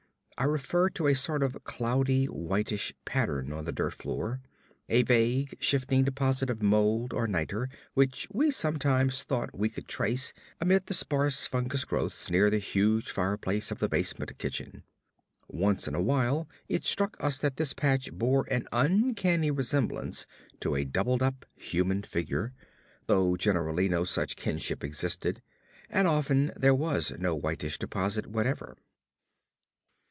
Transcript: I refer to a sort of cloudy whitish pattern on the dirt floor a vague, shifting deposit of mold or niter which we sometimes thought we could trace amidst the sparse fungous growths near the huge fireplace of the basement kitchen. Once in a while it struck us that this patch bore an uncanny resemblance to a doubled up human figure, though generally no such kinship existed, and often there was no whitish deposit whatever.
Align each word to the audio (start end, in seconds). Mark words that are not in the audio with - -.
I 0.37 0.45
refer 0.45 0.89
to 0.91 1.05
a 1.05 1.13
sort 1.13 1.43
of 1.43 1.63
cloudy 1.65 2.25
whitish 2.25 2.95
pattern 3.05 3.53
on 3.53 3.65
the 3.65 3.71
dirt 3.71 3.93
floor 3.93 4.41
a 4.89 5.03
vague, 5.03 5.55
shifting 5.59 6.03
deposit 6.03 6.49
of 6.49 6.63
mold 6.63 7.13
or 7.13 7.27
niter 7.27 7.69
which 7.93 8.27
we 8.33 8.49
sometimes 8.49 9.21
thought 9.21 9.55
we 9.55 9.69
could 9.69 9.87
trace 9.87 10.33
amidst 10.59 10.87
the 10.87 10.95
sparse 10.95 11.45
fungous 11.45 11.85
growths 11.85 12.31
near 12.31 12.49
the 12.49 12.57
huge 12.57 13.11
fireplace 13.11 13.69
of 13.69 13.77
the 13.77 13.87
basement 13.87 14.35
kitchen. 14.39 14.81
Once 15.47 15.87
in 15.87 15.93
a 15.93 16.01
while 16.01 16.49
it 16.67 16.85
struck 16.85 17.15
us 17.23 17.37
that 17.37 17.57
this 17.57 17.73
patch 17.73 18.11
bore 18.11 18.47
an 18.49 18.65
uncanny 18.71 19.51
resemblance 19.51 20.25
to 20.59 20.73
a 20.73 20.85
doubled 20.85 21.21
up 21.21 21.45
human 21.53 22.01
figure, 22.01 22.51
though 23.05 23.35
generally 23.35 23.87
no 23.87 24.03
such 24.03 24.37
kinship 24.37 24.83
existed, 24.83 25.43
and 25.87 26.07
often 26.07 26.51
there 26.57 26.73
was 26.73 27.11
no 27.19 27.35
whitish 27.35 27.77
deposit 27.77 28.25
whatever. 28.25 28.75